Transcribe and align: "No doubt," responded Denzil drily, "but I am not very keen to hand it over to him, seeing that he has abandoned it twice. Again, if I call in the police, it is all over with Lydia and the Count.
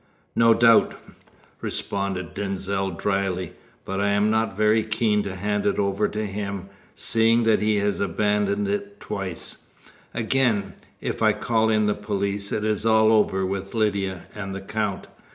"No 0.35 0.55
doubt," 0.55 0.95
responded 1.61 2.33
Denzil 2.33 2.89
drily, 2.89 3.53
"but 3.85 4.01
I 4.01 4.09
am 4.09 4.31
not 4.31 4.57
very 4.57 4.81
keen 4.81 5.21
to 5.21 5.35
hand 5.35 5.67
it 5.67 5.77
over 5.77 6.07
to 6.07 6.25
him, 6.25 6.69
seeing 6.95 7.43
that 7.43 7.59
he 7.59 7.75
has 7.75 7.99
abandoned 7.99 8.67
it 8.67 8.99
twice. 8.99 9.67
Again, 10.11 10.73
if 11.01 11.21
I 11.21 11.33
call 11.33 11.69
in 11.69 11.85
the 11.85 11.93
police, 11.93 12.51
it 12.51 12.63
is 12.63 12.83
all 12.83 13.11
over 13.13 13.45
with 13.45 13.75
Lydia 13.75 14.23
and 14.33 14.55
the 14.55 14.61
Count. 14.61 15.05